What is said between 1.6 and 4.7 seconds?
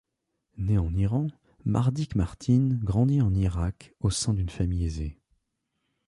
Mardik Martin grandit en Irak au sein d'une